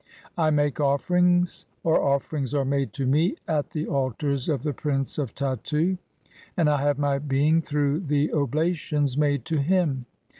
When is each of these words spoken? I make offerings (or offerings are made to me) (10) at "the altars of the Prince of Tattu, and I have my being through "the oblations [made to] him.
I 0.35 0.49
make 0.49 0.79
offerings 0.79 1.67
(or 1.83 2.01
offerings 2.01 2.55
are 2.55 2.65
made 2.65 2.91
to 2.93 3.05
me) 3.05 3.35
(10) 3.45 3.55
at 3.57 3.69
"the 3.69 3.85
altars 3.85 4.49
of 4.49 4.63
the 4.63 4.73
Prince 4.73 5.19
of 5.19 5.35
Tattu, 5.35 5.99
and 6.57 6.67
I 6.67 6.81
have 6.81 6.97
my 6.97 7.19
being 7.19 7.61
through 7.61 7.99
"the 7.99 8.33
oblations 8.33 9.15
[made 9.15 9.45
to] 9.45 9.59
him. 9.61 10.07